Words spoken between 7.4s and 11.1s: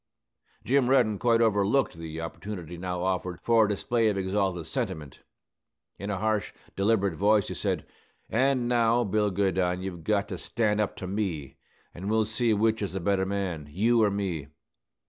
he said, "An' now, Bill Goodine, you've got to stand up to